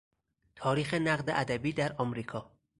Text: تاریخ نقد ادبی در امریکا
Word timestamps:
تاریخ 0.55 0.93
نقد 0.93 1.29
ادبی 1.29 1.73
در 1.73 1.95
امریکا 2.01 2.51